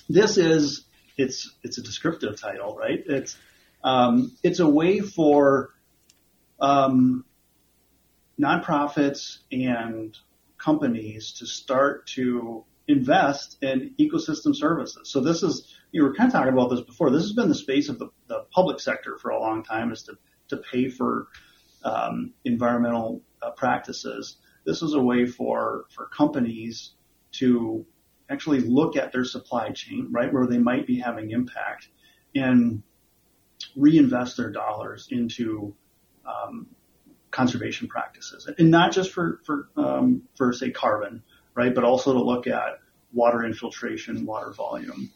[0.08, 0.84] this is
[1.16, 3.02] it's it's a descriptive title, right?
[3.06, 3.36] It's
[3.84, 5.70] um, it's a way for
[6.60, 7.24] um,
[8.40, 10.16] nonprofits and
[10.58, 15.10] companies to start to invest in ecosystem services.
[15.10, 17.10] So this is, you were kind of talking about this before.
[17.10, 20.02] This has been the space of the, the public sector for a long time is
[20.04, 21.28] to, to pay for
[21.84, 24.36] um, environmental uh, practices.
[24.64, 26.92] This is a way for, for companies
[27.32, 27.86] to
[28.28, 31.88] actually look at their supply chain, right, where they might be having impact
[32.34, 32.82] and
[33.76, 35.74] reinvest their dollars into
[36.26, 36.66] um,
[37.30, 41.22] conservation practices, and not just for for um, for say carbon,
[41.54, 41.74] right?
[41.74, 42.80] But also to look at
[43.12, 45.10] water infiltration, water volume.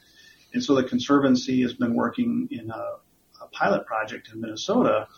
[0.52, 2.84] And so the Conservancy has been working in a,
[3.42, 5.08] a pilot project in Minnesota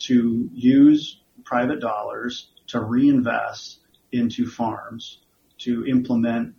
[0.00, 3.78] to use private dollars to reinvest
[4.12, 5.18] into farms
[5.58, 6.54] to implement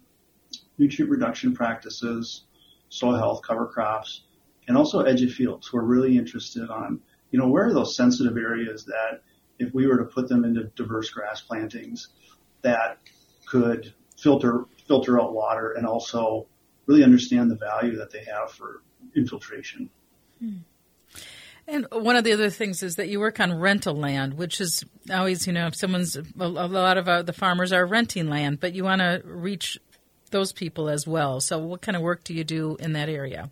[0.77, 2.43] nutrient reduction practices,
[2.89, 4.23] soil health, cover crops,
[4.67, 5.71] and also edge of fields.
[5.73, 7.01] We're really interested on,
[7.31, 9.21] you know, where are those sensitive areas that
[9.61, 12.09] if we were to put them into diverse grass plantings
[12.61, 12.97] that
[13.45, 16.47] could filter filter out water and also
[16.85, 18.81] really understand the value that they have for
[19.15, 19.89] infiltration.
[20.39, 20.57] Hmm.
[21.67, 24.83] And one of the other things is that you work on rental land, which is
[25.11, 28.73] always, you know, if someone's a lot of uh, the farmers are renting land, but
[28.73, 29.79] you want to reach
[30.31, 31.39] those people as well.
[31.39, 33.51] So, what kind of work do you do in that area?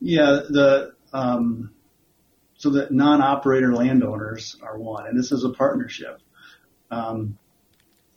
[0.00, 1.70] Yeah, the um,
[2.62, 6.20] so that non-operator landowners are one, and this is a partnership.
[6.92, 7.36] Um,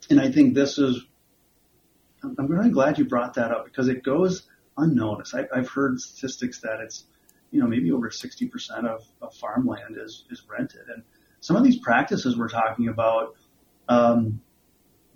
[0.08, 1.04] and I think this is.
[2.22, 5.34] I'm really glad you brought that up because it goes unnoticed.
[5.34, 7.06] I, I've heard statistics that it's,
[7.50, 11.02] you know, maybe over 60% of, of farmland is is rented, and
[11.40, 13.34] some of these practices we're talking about,
[13.88, 14.40] um,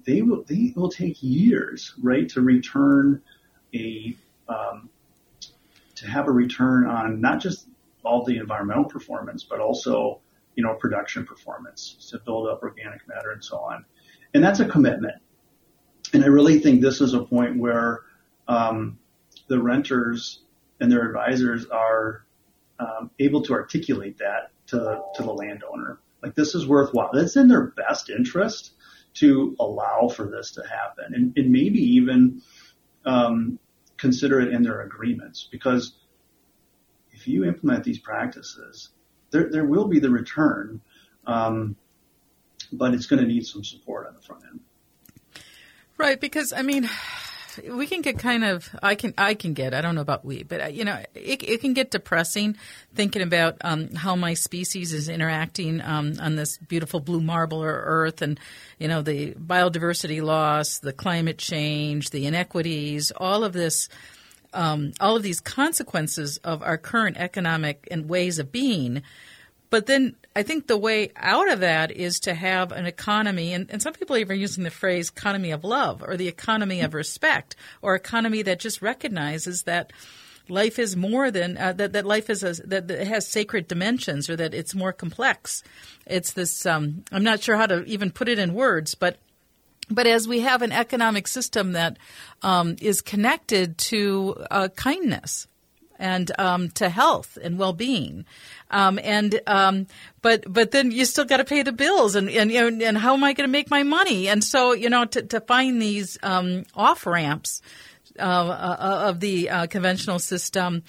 [0.06, 3.22] they will they will take years, right, to return
[3.76, 4.16] a
[4.48, 4.90] um,
[5.94, 7.68] to have a return on not just
[8.04, 10.20] all the environmental performance, but also
[10.54, 13.84] you know production performance to build up organic matter and so on,
[14.34, 15.16] and that's a commitment.
[16.12, 18.00] And I really think this is a point where
[18.48, 18.98] um,
[19.48, 20.42] the renters
[20.80, 22.24] and their advisors are
[22.78, 26.00] um, able to articulate that to to the landowner.
[26.22, 27.10] Like this is worthwhile.
[27.14, 28.72] It's in their best interest
[29.14, 32.42] to allow for this to happen, and, and maybe even
[33.04, 33.58] um,
[33.96, 35.99] consider it in their agreements because
[37.20, 38.88] if you implement these practices,
[39.30, 40.80] there there will be the return,
[41.26, 41.76] um,
[42.72, 44.61] but it's going to need some support on the front end.
[45.98, 46.88] Right, because I mean,
[47.70, 50.44] we can get kind of I can I can get I don't know about we,
[50.44, 52.56] but you know it, it can get depressing
[52.94, 57.83] thinking about um, how my species is interacting um, on this beautiful blue marble or
[57.85, 58.40] Earth, and
[58.78, 63.90] you know the biodiversity loss, the climate change, the inequities, all of this.
[64.52, 69.02] Um, all of these consequences of our current economic and ways of being
[69.70, 73.70] but then I think the way out of that is to have an economy, and,
[73.70, 76.92] and some people are even using the phrase economy of love or the economy of
[76.92, 79.92] respect or economy that just recognizes that
[80.48, 81.92] life is more than uh, that.
[81.92, 85.62] That life is a, that, that, it has sacred dimensions, or that it's more complex.
[86.04, 86.66] It's this.
[86.66, 89.18] Um, I'm not sure how to even put it in words, but
[89.90, 91.98] but as we have an economic system that
[92.42, 95.46] um, is connected to uh, kindness
[96.00, 98.24] and um, to health and well-being.
[98.70, 99.87] Um, and um,
[100.22, 102.96] but but then you still got to pay the bills, and and you know, and
[102.96, 104.29] how am I going to make my money?
[104.29, 107.61] And so you know to, to find these um, off ramps
[108.18, 110.83] uh, uh, of the uh, conventional system.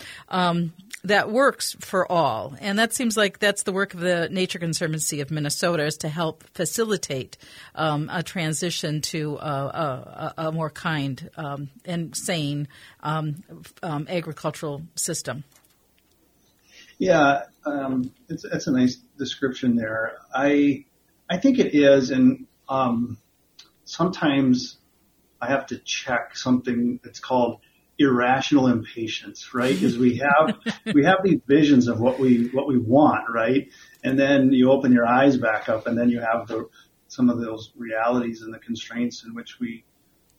[1.03, 2.55] That works for all.
[2.61, 6.09] And that seems like that's the work of the Nature Conservancy of Minnesota is to
[6.09, 7.37] help facilitate
[7.73, 12.67] um, a transition to a, a, a more kind um, and sane
[13.01, 13.43] um,
[13.81, 15.43] um agricultural system.
[16.99, 20.17] Yeah, um, it's, it's a nice description there.
[20.35, 20.85] I
[21.31, 23.17] I think it is, and um,
[23.85, 24.77] sometimes
[25.41, 27.61] I have to check something that's called
[28.01, 29.73] irrational impatience, right?
[29.73, 30.57] Because we have
[30.93, 33.69] we have these visions of what we what we want, right?
[34.03, 36.67] And then you open your eyes back up, and then you have the
[37.07, 39.83] some of those realities and the constraints in which we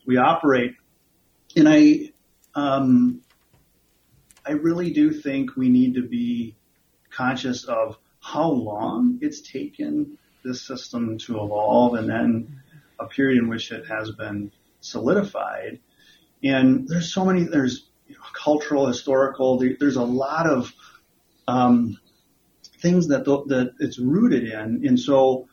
[0.07, 0.75] we operate.
[1.57, 2.13] And I
[2.55, 3.23] um,
[4.47, 6.57] I really do think we need to be
[7.11, 12.63] conscious of how long it's taken this system to evolve, and then
[12.99, 15.79] a period in which it has been solidified
[16.43, 20.73] and there's so many, there's you know, cultural, historical, there, there's a lot of
[21.49, 21.99] um,
[22.79, 24.87] things that, the, that it's rooted in.
[24.87, 25.49] And so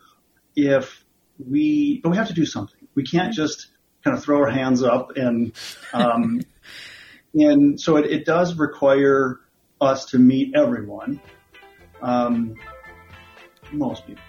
[0.55, 1.03] if
[1.37, 2.87] we, but we have to do something.
[2.95, 3.67] We can't just
[4.03, 5.53] kind of throw our hands up and,
[5.93, 6.41] um,
[7.33, 9.39] and so it, it does require
[9.79, 11.21] us to meet everyone,
[12.01, 12.55] um,
[13.71, 14.28] most people.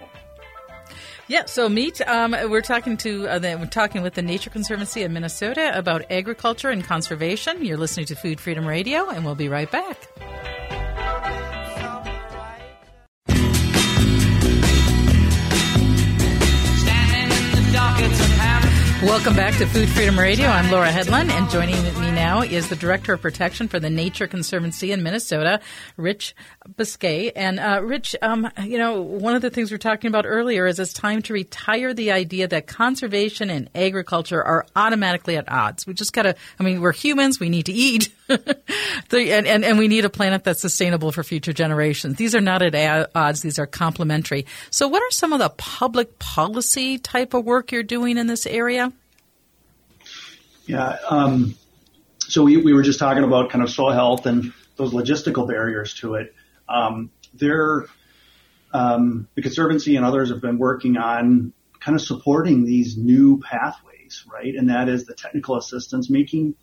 [1.31, 2.01] Yeah, so meet.
[2.09, 6.11] Um, we're talking to uh, the, we're talking with the Nature Conservancy of Minnesota about
[6.11, 7.65] agriculture and conservation.
[7.65, 9.97] You're listening to Food Freedom Radio, and we'll be right back.
[19.05, 20.49] Welcome back to Food Freedom Radio.
[20.49, 24.27] I'm Laura Hedlund, and joining me now is the Director of Protection for the Nature
[24.27, 25.61] Conservancy in Minnesota,
[25.97, 26.35] Rich
[26.77, 27.33] Biske.
[27.37, 30.67] And uh, Rich, um, you know, one of the things we are talking about earlier
[30.67, 35.87] is it's time to retire the idea that conservation and agriculture are automatically at odds.
[35.87, 39.79] We just got to, I mean, we're humans, we need to eat, and, and, and
[39.79, 42.17] we need a planet that's sustainable for future generations.
[42.17, 44.47] These are not at odds, these are complementary.
[44.71, 48.47] So, what are some of the public policy type of work you're doing in this
[48.47, 48.93] area?
[50.67, 50.97] Yeah.
[51.09, 51.57] Um,
[52.31, 55.95] so we, we were just talking about kind of soil health and those logistical barriers
[55.95, 56.35] to it.
[56.69, 57.87] Um, there,
[58.73, 64.25] um, the Conservancy and others have been working on kind of supporting these new pathways,
[64.33, 64.55] right?
[64.55, 66.55] And that is the technical assistance, making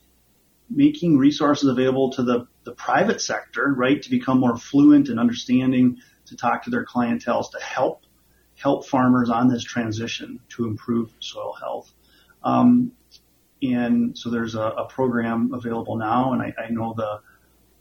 [0.69, 5.97] making resources available to the, the private sector, right, to become more fluent and understanding,
[6.25, 8.03] to talk to their clientels, to help
[8.55, 11.91] help farmers on this transition to improve soil health.
[12.43, 12.91] Um,
[13.61, 17.21] and so there's a, a program available now, and I, I know the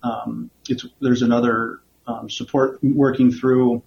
[0.06, 3.82] um, it's there's another um, support working through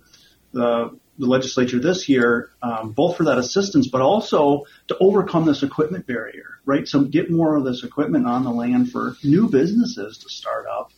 [0.52, 5.64] the the legislature this year, um, both for that assistance, but also to overcome this
[5.64, 6.88] equipment barrier, right?
[6.88, 10.94] So get more of this equipment on the land for new businesses to start up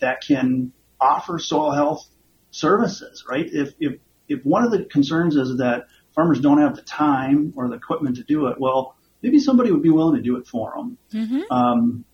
[0.00, 2.08] that can offer soil health
[2.50, 3.46] services, right?
[3.46, 7.68] If, if, if one of the concerns is that farmers don't have the time or
[7.68, 10.72] the equipment to do it, well, maybe somebody would be willing to do it for
[10.76, 11.40] them mm-hmm.
[11.50, 12.04] um,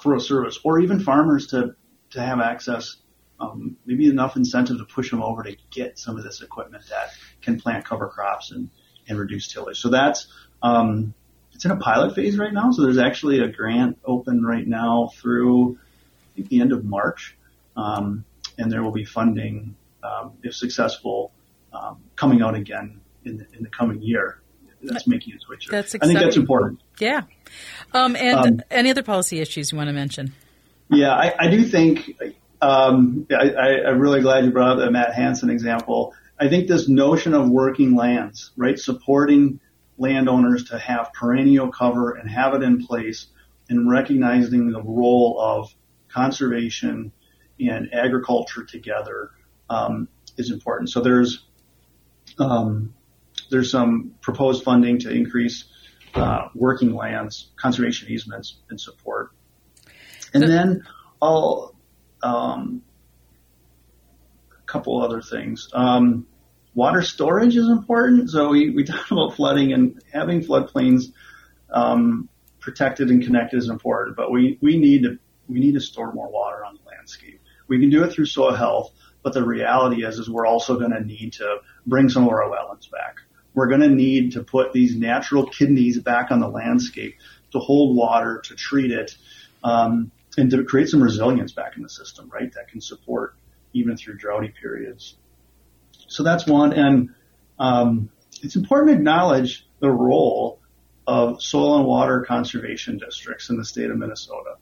[0.00, 1.74] for a service, or even farmers to
[2.10, 2.96] to have access.
[3.40, 7.10] Um, maybe enough incentive to push them over to get some of this equipment that
[7.40, 8.68] can plant cover crops and,
[9.08, 9.78] and reduce tillage.
[9.78, 10.26] So that's
[10.60, 11.14] um,
[11.52, 12.72] it's in a pilot phase right now.
[12.72, 17.36] So there's actually a grant open right now through I think the end of March,
[17.76, 18.24] um,
[18.58, 21.32] and there will be funding um, if successful
[21.72, 24.40] um, coming out again in the, in the coming year
[24.82, 25.66] that's making a switch.
[25.68, 26.16] That's exciting.
[26.16, 26.80] I think that's important.
[26.98, 27.22] Yeah.
[27.92, 30.32] Um, and um, any other policy issues you want to mention?
[30.90, 32.10] Yeah, I, I do think
[32.60, 36.14] um, I, am really glad you brought up the Matt Hansen example.
[36.40, 39.60] I think this notion of working lands, right, supporting
[39.98, 43.26] landowners to have perennial cover and have it in place,
[43.68, 45.74] and recognizing the role of
[46.08, 47.12] conservation
[47.60, 49.30] and agriculture together
[49.68, 50.90] um, is important.
[50.90, 51.44] So there's
[52.38, 52.94] um,
[53.50, 55.64] there's some proposed funding to increase
[56.14, 59.32] uh, working lands, conservation easements, and support.
[60.34, 60.84] And then
[61.20, 61.74] I'll
[62.22, 62.82] um,
[64.52, 65.68] a couple other things.
[65.72, 66.26] Um,
[66.74, 68.30] water storage is important.
[68.30, 71.12] So we, we talked about flooding and having floodplains
[71.70, 72.28] um,
[72.60, 75.18] protected and connected is important, but we, we need to
[75.48, 77.40] we need to store more water on the landscape.
[77.68, 78.92] We can do it through soil health,
[79.22, 82.42] but the reality is is we're also going to need to bring some of our
[82.42, 83.16] wetlands back
[83.54, 87.16] we're going to need to put these natural kidneys back on the landscape
[87.52, 89.16] to hold water, to treat it,
[89.64, 92.52] um, and to create some resilience back in the system, right?
[92.54, 93.34] That can support
[93.72, 95.16] even through droughty periods.
[96.08, 96.72] So that's one.
[96.72, 97.10] And
[97.58, 98.10] um,
[98.42, 100.60] it's important to acknowledge the role
[101.06, 104.56] of soil and water conservation districts in the state of Minnesota.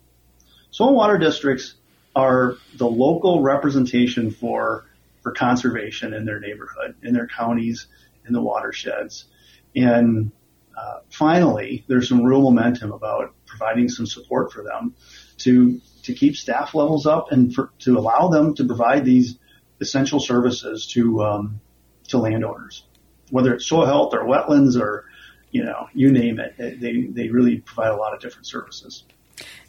[0.71, 1.75] Soil and water districts
[2.15, 4.87] are the local representation for
[5.23, 7.89] for conservation in their neighborhood, in their counties,
[8.27, 9.27] in the watersheds.
[9.75, 10.33] And
[10.77, 14.95] uh, finally, there's some real momentum about providing some support for them
[15.39, 19.39] to to keep staff levels up and for, to allow them to provide these
[19.81, 21.61] essential services to um,
[22.09, 22.85] to landowners,
[23.31, 25.07] whether it's soil health or wetlands or
[25.51, 26.57] you know you name it.
[26.59, 29.05] They they really provide a lot of different services.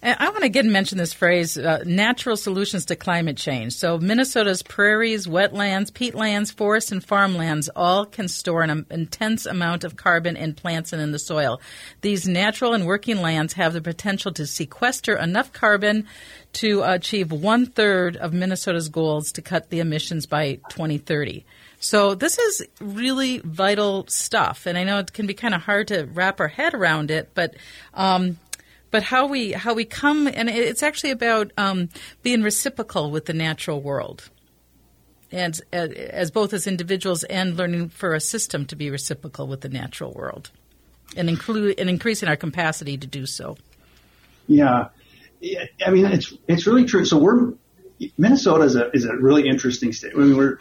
[0.02, 3.74] I want to again mention this phrase uh, natural solutions to climate change.
[3.74, 9.98] So, Minnesota's prairies, wetlands, peatlands, forests, and farmlands all can store an intense amount of
[9.98, 11.60] carbon in plants and in the soil.
[12.02, 16.08] These natural and working lands have the potential to sequester enough carbon
[16.54, 21.46] to achieve one third of Minnesota's goals to cut the emissions by 2030.
[21.80, 25.90] So this is really vital stuff, and I know it can be kind of hard
[25.90, 27.56] to wrap our head around it, but
[27.94, 28.38] um,
[28.92, 31.90] but how we how we come and it's actually about um,
[32.24, 34.30] being reciprocal with the natural world.
[35.32, 39.62] And uh, as both as individuals and learning for a system to be reciprocal with
[39.62, 40.52] the natural world
[41.18, 43.58] and include and increasing our capacity to do so.
[44.48, 44.90] Yeah
[45.86, 47.06] i mean it's it's really true.
[47.06, 47.54] So we're
[48.18, 50.14] minnesota is a is a really interesting state.
[50.16, 50.60] I mean we're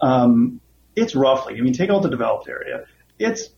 [0.00, 0.60] um,
[0.96, 2.86] it's roughly i mean take out the developed area.
[3.18, 3.48] It's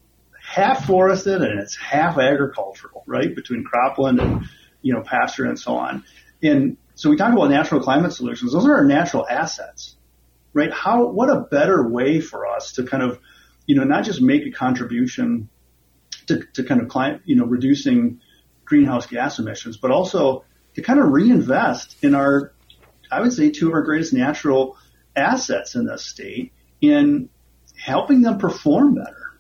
[0.54, 3.34] half forested and it's half agricultural, right?
[3.34, 4.46] Between cropland and,
[4.82, 6.04] you know, pasture and so on.
[6.42, 8.52] And so we talk about natural climate solutions.
[8.52, 9.96] Those are our natural assets,
[10.52, 10.72] right?
[10.72, 13.18] How, what a better way for us to kind of,
[13.66, 15.48] you know, not just make a contribution
[16.26, 18.20] to, to kind of climate, you know, reducing
[18.64, 20.44] greenhouse gas emissions, but also
[20.76, 22.52] to kind of reinvest in our,
[23.10, 24.76] I would say, two of our greatest natural
[25.16, 27.28] assets in this state in
[27.76, 29.32] helping them perform better,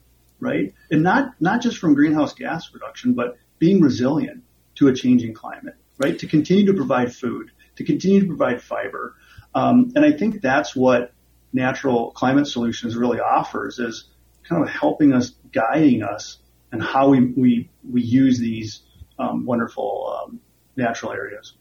[0.44, 0.74] right?
[0.90, 4.44] And not, not just from greenhouse gas reduction, but being resilient
[4.76, 6.18] to a changing climate, right?
[6.18, 9.14] To continue to provide food, to continue to provide fiber.
[9.54, 11.12] Um, and I think that's what
[11.52, 14.08] natural climate solutions really offers is
[14.48, 16.38] kind of helping us, guiding us
[16.70, 18.82] and how we, we, we use these
[19.18, 20.40] um, wonderful um,
[20.76, 21.54] natural areas.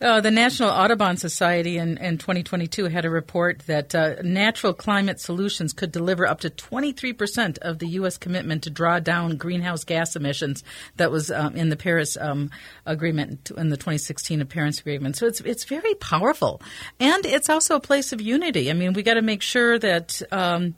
[0.00, 5.20] Uh, the National Audubon Society in, in 2022 had a report that uh, natural climate
[5.20, 8.16] solutions could deliver up to 23% of the U.S.
[8.16, 10.62] commitment to draw down greenhouse gas emissions
[10.96, 12.50] that was um, in the Paris um,
[12.86, 15.16] Agreement, in the 2016 Paris Agreement.
[15.16, 16.62] So it's, it's very powerful.
[16.98, 18.70] And it's also a place of unity.
[18.70, 20.22] I mean, we got to make sure that.
[20.30, 20.74] Um,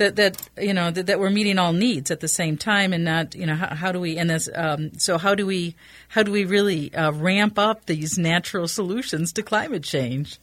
[0.00, 3.04] that that you know that, that, we're meeting all needs at the same time and
[3.04, 5.76] not you know how, how do we and um, so how do we
[6.08, 10.38] how do we really uh, ramp up these natural solutions to climate change?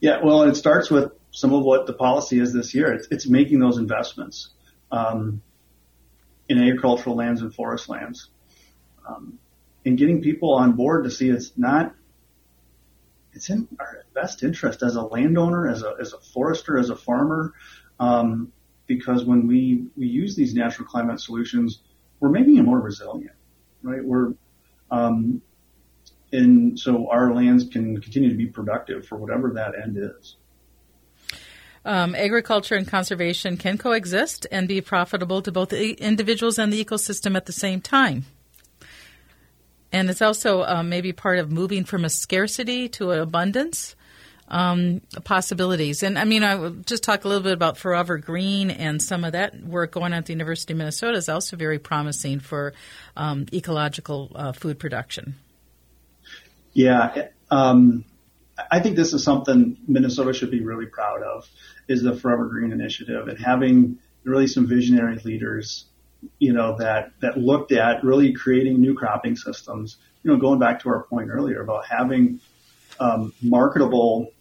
[0.00, 2.92] Yeah well it starts with some of what the policy is this year.
[2.94, 4.48] It's, it's making those investments
[4.90, 5.42] um,
[6.48, 8.30] in agricultural lands and forest lands
[9.06, 9.38] um,
[9.84, 11.94] and getting people on board to see it's not
[13.36, 16.96] it's in our best interest as a landowner, as a, as a forester, as a
[16.96, 17.52] farmer,
[18.00, 18.50] um,
[18.86, 21.82] because when we, we use these natural climate solutions,
[22.18, 23.36] we're making it more resilient,
[23.82, 24.04] right?
[24.04, 24.32] We're,
[24.90, 25.42] um,
[26.32, 30.36] and so our lands can continue to be productive for whatever that end is.
[31.84, 36.84] Um, agriculture and conservation can coexist and be profitable to both the individuals and the
[36.84, 38.24] ecosystem at the same time.
[39.96, 43.96] And it's also um, maybe part of moving from a scarcity to an abundance
[44.48, 46.02] um, possibilities.
[46.02, 49.24] And I mean, I will just talk a little bit about Forever Green and some
[49.24, 52.74] of that work going on at the University of Minnesota is also very promising for
[53.16, 55.34] um, ecological uh, food production.
[56.74, 57.28] Yeah.
[57.50, 58.04] Um,
[58.70, 61.48] I think this is something Minnesota should be really proud of
[61.88, 65.86] is the Forever Green initiative and having really some visionary leaders
[66.38, 70.80] you know, that, that looked at really creating new cropping systems, you know, going back
[70.80, 72.40] to our point earlier about having
[73.00, 74.32] um, marketable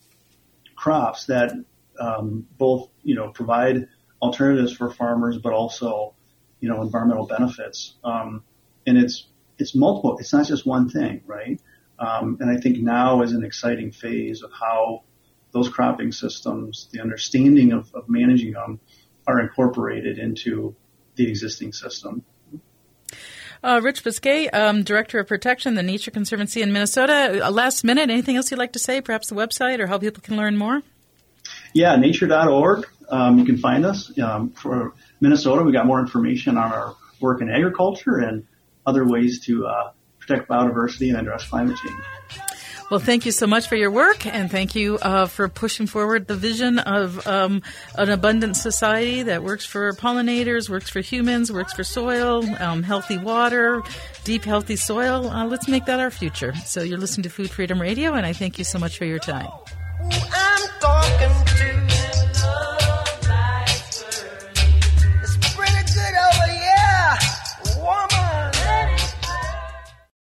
[0.75, 1.51] crops that
[1.99, 3.87] um, both, you know, provide
[4.21, 6.13] alternatives for farmers, but also,
[6.59, 7.95] you know, environmental benefits.
[8.03, 8.43] Um,
[8.87, 9.27] and it's,
[9.57, 10.17] it's multiple.
[10.19, 11.59] It's not just one thing, right?
[11.99, 15.03] Um, and I think now is an exciting phase of how
[15.53, 18.79] those cropping systems, the understanding of, of managing them,
[19.27, 20.75] are incorporated into
[21.15, 22.23] the existing system.
[23.63, 27.47] Uh, Rich Biske, um, Director of Protection, the Nature Conservancy in Minnesota.
[27.47, 29.01] Uh, last minute, anything else you'd like to say?
[29.01, 30.83] Perhaps the website or how people can learn more?
[31.73, 32.85] Yeah, nature.org.
[33.09, 34.15] Um, you can find us.
[34.19, 38.45] Um, for Minnesota, we got more information on our work in agriculture and
[38.85, 42.03] other ways to uh, protect biodiversity and address climate change.
[42.91, 46.27] Well, thank you so much for your work, and thank you uh, for pushing forward
[46.27, 47.63] the vision of um,
[47.95, 53.17] an abundant society that works for pollinators, works for humans, works for soil, um, healthy
[53.17, 53.81] water,
[54.23, 55.29] deep, healthy soil.
[55.29, 56.53] Uh, let's make that our future.
[56.53, 59.19] So, you're listening to Food Freedom Radio, and I thank you so much for your
[59.19, 59.49] time.